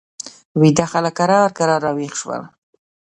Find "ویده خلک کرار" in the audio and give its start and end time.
0.59-1.49